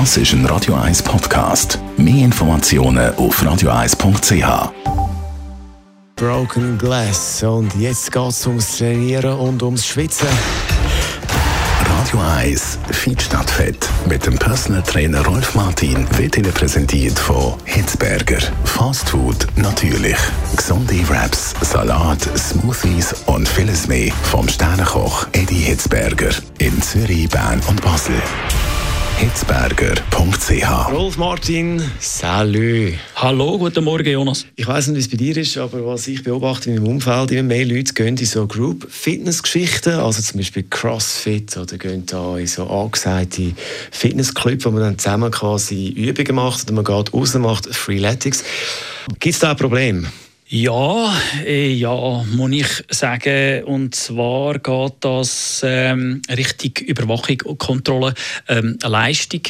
Das 0.00 0.16
ist 0.16 0.32
ein 0.32 0.44
Radio 0.46 0.74
1 0.74 1.04
Podcast. 1.04 1.78
Mehr 1.96 2.24
Informationen 2.24 3.14
auf 3.14 3.40
radio1.ch. 3.40 4.72
Broken 6.16 6.78
Glass. 6.78 7.44
Und 7.44 7.72
jetzt 7.76 8.10
geht 8.10 8.28
es 8.28 8.44
ums 8.44 8.76
Trainieren 8.76 9.38
und 9.38 9.62
ums 9.62 9.86
Schwitzen. 9.86 10.26
Radio 11.88 12.18
1 12.40 12.80
Fit 12.90 13.22
statt 13.22 13.48
Fett 13.48 13.88
mit 14.08 14.26
dem 14.26 14.36
Personal 14.36 14.82
Trainer 14.82 15.24
Rolf 15.24 15.54
Martin 15.54 16.08
wird 16.18 16.36
Ihnen 16.38 16.52
präsentiert 16.52 17.16
von 17.16 17.54
Hitzberger. 17.64 18.40
Fast 18.64 19.10
Food 19.10 19.46
natürlich. 19.54 20.16
Gesunde 20.56 21.08
Wraps, 21.08 21.54
Salat, 21.60 22.20
Smoothies 22.36 23.14
und 23.26 23.48
vieles 23.48 23.86
mehr 23.86 24.12
vom 24.24 24.48
Sternenkoch 24.48 25.28
Eddie 25.30 25.54
Hitzberger 25.54 26.30
in 26.58 26.82
Zürich, 26.82 27.28
Bern 27.28 27.60
und 27.68 27.80
Basel 27.80 28.20
hitzberger.ch. 29.16 30.90
Rolf 30.90 31.16
Martin, 31.16 31.80
salut. 32.00 32.94
Hallo, 33.16 33.58
guten 33.58 33.84
Morgen, 33.84 34.08
Jonas. 34.08 34.46
Ich 34.56 34.66
weiß 34.66 34.88
nicht, 34.88 34.96
wie 34.96 35.00
es 35.00 35.08
bei 35.08 35.16
dir 35.16 35.36
ist, 35.36 35.56
aber 35.56 35.86
was 35.86 36.08
ich 36.08 36.22
beobachte 36.22 36.70
in 36.70 36.76
meinem 36.76 36.94
Umfeld, 36.94 37.30
immer 37.30 37.44
mehr 37.44 37.64
Leute 37.64 37.94
gehen 37.94 38.16
in 38.16 38.26
so 38.26 38.46
Group-Fitness-Geschichten, 38.46 39.94
also 40.00 40.20
zum 40.20 40.38
Beispiel 40.38 40.64
Crossfit 40.68 41.56
oder 41.56 41.78
gehen 41.78 42.04
da 42.06 42.36
in 42.38 42.46
so 42.46 42.66
angesagte 42.66 43.52
Fitnessclubs, 43.92 44.64
wo 44.64 44.70
man 44.70 44.82
dann 44.82 44.98
zusammen 44.98 45.30
quasi 45.30 45.88
Übungen 45.90 46.34
macht 46.34 46.64
oder 46.64 46.72
man 46.72 46.84
geht 46.84 47.14
raus, 47.14 47.34
macht 47.34 47.66
Freeletics. 47.74 48.42
Gibt 49.20 49.34
es 49.34 49.38
da 49.38 49.52
ein 49.52 49.56
Problem? 49.56 50.06
Ja, 50.46 51.10
äh, 51.46 51.72
ja, 51.72 52.22
muss 52.36 52.50
ich 52.52 52.66
sagen. 52.90 53.64
Und 53.64 53.94
zwar 53.94 54.58
geht 54.58 54.92
das 55.00 55.62
ähm, 55.64 56.20
Richtung 56.28 56.86
Überwachung 56.86 57.40
und 57.46 57.58
Kontrolle, 57.58 58.12
ähm, 58.48 58.76
Leistung, 58.82 59.40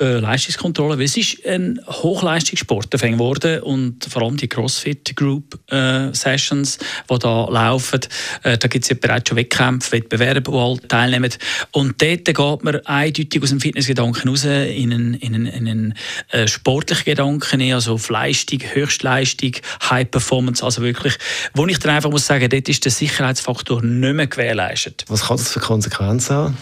äh, 0.00 0.18
Leistungskontrolle. 0.18 1.02
Es 1.02 1.16
ist 1.16 1.46
ein 1.46 1.80
Hochleistungssport 1.88 2.90
geworden 2.90 3.62
und 3.62 4.04
vor 4.04 4.20
allem 4.20 4.36
die 4.36 4.46
CrossFit 4.46 5.16
Group 5.16 5.58
äh, 5.72 6.12
Sessions, 6.12 6.78
die 7.10 7.18
da 7.18 7.48
laufen, 7.48 8.00
äh, 8.42 8.58
da 8.58 8.68
gibt 8.68 8.84
es 8.84 8.90
ja 8.90 8.96
bereits 9.00 9.30
schon 9.30 9.38
Wettkämpfe, 9.38 9.92
Wettbewerbe, 9.92 10.52
wo 10.52 10.60
alle 10.60 10.86
teilnehmen. 10.86 11.32
Und 11.70 12.02
dort 12.02 12.26
geht 12.26 12.64
man 12.64 12.84
eindeutig 12.84 13.42
aus 13.42 13.48
dem 13.48 13.60
Fitnessgedanken 13.60 14.28
raus 14.28 14.44
in 14.44 14.92
einen, 14.92 15.14
in 15.14 15.34
einen, 15.34 15.46
in 15.46 15.68
einen 15.68 15.94
äh, 16.32 16.46
sportlichen 16.46 17.06
Gedanken, 17.06 17.72
also 17.72 17.94
auf 17.94 18.10
Leistung, 18.10 18.60
Höchstleistung, 18.60 19.52
High 19.88 20.10
Performance 20.10 20.33
Performance. 20.34 20.64
Also 20.64 20.82
wirklich, 20.82 21.16
wo 21.54 21.66
ich 21.66 21.78
dann 21.78 21.94
einfach 21.94 22.10
muss 22.10 22.26
sagen, 22.26 22.48
dort 22.48 22.68
ist 22.68 22.84
der 22.84 22.92
Sicherheitsfaktor 22.92 23.82
nicht 23.82 24.14
mehr 24.14 24.26
gewährleistet. 24.26 25.04
Was 25.08 25.26
kann 25.26 25.36
das 25.36 25.52
für 25.52 25.60
Konsequenzen 25.60 26.36
haben? 26.36 26.58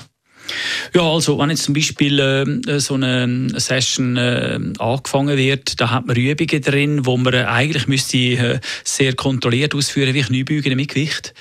Ja, 0.94 1.10
also 1.10 1.38
wenn 1.38 1.48
jetzt 1.48 1.62
zum 1.62 1.72
Beispiel 1.72 2.18
äh, 2.18 2.78
so 2.78 2.94
eine 2.94 3.48
Session 3.58 4.18
äh, 4.18 4.60
angefangen 4.78 5.38
wird, 5.38 5.80
da 5.80 5.90
hat 5.90 6.06
man 6.06 6.16
Übungen 6.16 6.60
drin, 6.60 7.06
wo 7.06 7.16
man 7.16 7.34
eigentlich 7.34 7.88
müsste 7.88 8.18
äh, 8.18 8.60
sehr 8.84 9.14
kontrolliert 9.14 9.74
ausführen, 9.74 10.12
wie 10.12 10.20
Kniebeugen 10.20 10.76
mit 10.76 10.90
Gewicht 10.90 11.32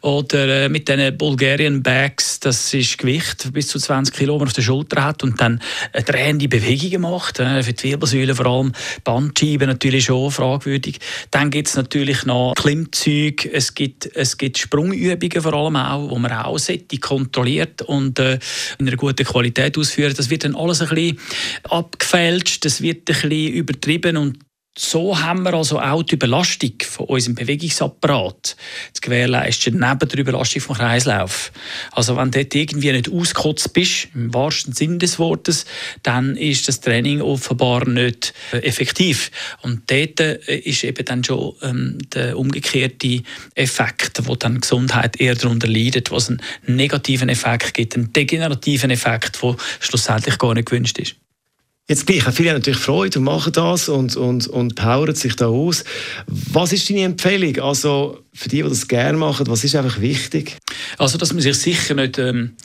oder 0.00 0.64
äh, 0.64 0.68
mit 0.68 0.88
den 0.88 1.16
Bulgarian 1.16 1.84
Bags, 1.84 2.40
das 2.40 2.74
ist 2.74 2.98
Gewicht 2.98 3.52
bis 3.52 3.68
zu 3.68 3.78
20 3.78 4.12
Kilo, 4.12 4.38
man 4.38 4.48
auf 4.48 4.54
der 4.54 4.62
Schulter 4.62 5.04
hat 5.04 5.22
und 5.22 5.40
dann 5.40 5.60
äh, 5.92 6.02
drehende 6.02 6.48
Bewegungen 6.48 7.02
macht, 7.02 7.36
für 7.36 7.72
die 7.72 7.82
Wirbelsäule 7.84 8.34
vor 8.34 8.46
allem, 8.46 8.72
Bandscheiben 9.04 9.68
natürlich 9.68 10.06
schon 10.06 10.32
fragwürdig. 10.32 10.98
Dann 11.30 11.50
gibt 11.50 11.68
es 11.68 11.76
natürlich 11.76 12.24
noch 12.24 12.54
Klimmzüge, 12.56 13.52
es 13.52 13.72
gibt, 13.74 14.10
es 14.16 14.36
gibt 14.36 14.58
Sprungübungen 14.58 15.42
vor 15.42 15.54
allem 15.54 15.76
auch, 15.76 16.10
wo 16.10 16.18
man 16.18 16.32
auch 16.32 16.58
kontrolliert 17.00 17.82
und 17.82 18.18
äh, 18.18 18.40
in 18.78 18.88
einer 18.88 18.95
guten 18.96 19.24
Qualität 19.24 19.78
ausführen. 19.78 20.14
Das 20.16 20.30
wird 20.30 20.44
dann 20.44 20.56
alles 20.56 20.82
ein 20.82 20.88
bisschen 20.88 21.18
abgefälscht, 21.64 22.64
das 22.64 22.80
wird 22.80 22.98
ein 22.98 23.04
bisschen 23.04 23.52
übertrieben 23.52 24.16
und 24.16 24.38
so 24.78 25.18
haben 25.18 25.42
wir 25.42 25.54
also 25.54 25.80
auch 25.80 26.02
die 26.02 26.16
Überlastung 26.16 26.72
von 26.86 27.06
unserem 27.06 27.34
Bewegungsapparat 27.34 28.56
zu 28.92 29.00
gewährleisten, 29.00 29.78
neben 29.78 30.08
der 30.08 30.18
Überlastung 30.18 30.60
vom 30.60 30.76
Kreislauf. 30.76 31.50
Also 31.92 32.16
wenn 32.16 32.30
du 32.30 32.40
dort 32.40 32.54
irgendwie 32.54 32.92
nicht 32.92 33.10
ausgekotzt 33.10 33.72
bist, 33.72 34.08
im 34.14 34.34
wahrsten 34.34 34.74
Sinne 34.74 34.98
des 34.98 35.18
Wortes, 35.18 35.64
dann 36.02 36.36
ist 36.36 36.68
das 36.68 36.80
Training 36.80 37.22
offenbar 37.22 37.88
nicht 37.88 38.34
äh, 38.52 38.58
effektiv. 38.58 39.30
Und 39.62 39.90
dort 39.90 40.20
äh, 40.20 40.58
ist 40.58 40.84
eben 40.84 41.04
dann 41.06 41.24
schon 41.24 41.54
ähm, 41.62 41.98
der 42.12 42.38
umgekehrte 42.38 43.22
Effekt, 43.54 44.26
wo 44.26 44.36
dann 44.36 44.60
Gesundheit 44.60 45.18
eher 45.18 45.36
darunter 45.36 45.68
leidet, 45.68 46.10
was 46.10 46.28
einen 46.28 46.42
negativen 46.66 47.30
Effekt 47.30 47.72
gibt, 47.72 47.94
einen 47.94 48.12
degenerativen 48.12 48.90
Effekt, 48.90 49.42
der 49.42 49.56
schlussendlich 49.80 50.36
gar 50.36 50.52
nicht 50.52 50.68
gewünscht 50.68 50.98
ist. 50.98 51.16
Jetzt 51.88 52.04
gleich, 52.04 52.24
viele 52.34 52.50
haben 52.50 52.56
natürlich 52.56 52.80
Freude 52.80 53.20
und 53.20 53.26
machen 53.26 53.52
das 53.52 53.88
und, 53.88 54.16
und, 54.16 54.48
und 54.48 54.74
powern 54.74 55.14
sich 55.14 55.36
da 55.36 55.46
aus. 55.46 55.84
Was 56.26 56.72
ist 56.72 56.90
deine 56.90 57.02
Empfehlung? 57.04 57.62
Also 57.62 58.24
für 58.34 58.48
die, 58.48 58.56
die 58.56 58.68
das 58.68 58.88
gerne 58.88 59.16
machen, 59.16 59.46
was 59.46 59.62
ist 59.62 59.76
einfach 59.76 60.00
wichtig? 60.00 60.56
Also, 60.98 61.18
dass 61.18 61.32
man 61.32 61.42
sich 61.42 61.56
sicher 61.56 61.94
nicht 61.94 62.18
ähm, 62.18 62.56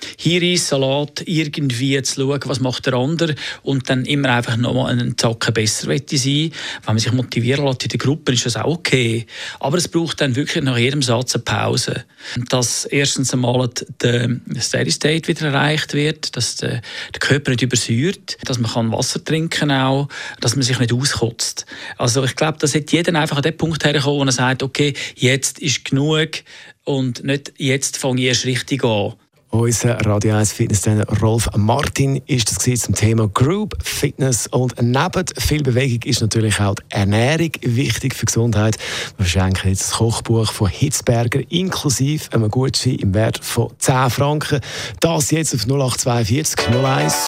Salat 0.57 1.23
irgendwie 1.25 2.01
zu 2.01 2.21
schauen, 2.21 2.39
was 2.45 2.59
macht 2.59 2.85
der 2.85 2.93
andere 2.93 3.35
und 3.63 3.89
dann 3.89 4.05
immer 4.05 4.29
einfach 4.29 4.57
noch 4.57 4.73
mal 4.73 4.91
einen 4.91 5.17
Zacken 5.17 5.53
besser 5.53 5.87
sein. 5.87 6.01
Wenn 6.03 6.51
man 6.85 6.99
sich 6.99 7.11
motivieren 7.11 7.65
lässt 7.65 7.83
in 7.83 7.89
der 7.89 7.99
Gruppe, 7.99 8.33
ist 8.33 8.45
das 8.45 8.57
auch 8.57 8.65
okay. 8.65 9.25
Aber 9.59 9.77
es 9.77 9.87
braucht 9.87 10.21
dann 10.21 10.35
wirklich 10.35 10.63
nach 10.63 10.77
jedem 10.77 11.01
Satz 11.01 11.35
eine 11.35 11.43
Pause. 11.43 12.03
Dass 12.49 12.85
erstens 12.85 13.33
einmal 13.33 13.69
der 14.01 14.29
Steady 14.59 14.91
State 14.91 15.27
wieder 15.27 15.47
erreicht 15.47 15.93
wird, 15.93 16.35
dass 16.35 16.57
der, 16.57 16.81
der 17.13 17.19
Körper 17.19 17.51
nicht 17.51 17.63
übersäuert, 17.63 18.37
dass 18.45 18.59
man 18.59 18.71
kann 18.71 18.91
Wasser 18.91 19.23
trinken 19.23 19.67
kann, 19.67 20.07
dass 20.39 20.55
man 20.55 20.63
sich 20.63 20.79
nicht 20.79 20.93
auskotzt. 20.93 21.65
Also 21.97 22.23
ich 22.23 22.35
glaube, 22.35 22.57
dass 22.59 22.73
jeder 22.73 23.19
einfach 23.19 23.37
an 23.37 23.43
den 23.43 23.57
Punkt 23.57 23.83
herkommen, 23.83 24.19
wo 24.19 24.23
er 24.23 24.31
sagt, 24.31 24.63
okay, 24.63 24.93
jetzt 25.15 25.59
ist 25.59 25.85
genug 25.85 26.29
und 26.83 27.23
nicht 27.23 27.53
jetzt 27.57 27.97
fange 27.97 28.21
ich 28.21 28.27
erst 28.27 28.45
richtig 28.45 28.83
an. 28.83 29.13
Unser 29.53 29.99
Radio 30.05 30.35
1 30.35 30.53
Fitnesstrainer 30.53 31.05
Rolf 31.19 31.49
Martin 31.57 32.21
ist 32.25 32.49
das 32.49 32.79
zum 32.79 32.95
Thema 32.95 33.27
Group 33.27 33.75
Fitness 33.83 34.47
und 34.47 34.81
neben 34.81 35.25
viel 35.37 35.61
Bewegung 35.61 35.99
ist 36.05 36.21
natürlich 36.21 36.61
auch 36.61 36.75
die 36.75 36.83
Ernährung 36.87 37.51
wichtig 37.59 38.15
für 38.15 38.27
Gesundheit. 38.27 38.77
Wir 39.17 39.25
verschenken 39.25 39.69
jetzt 39.69 39.81
das 39.81 39.91
Kochbuch 39.97 40.49
von 40.53 40.69
Hitzberger 40.69 41.41
inklusive 41.49 42.31
einem 42.31 42.49
Gutschein 42.49 42.95
im 42.95 43.13
Wert 43.13 43.43
von 43.43 43.73
10 43.77 44.09
Franken. 44.09 44.61
Das 45.01 45.31
jetzt 45.31 45.53
auf 45.53 45.65
0842 45.65 46.69
01. 46.69 47.27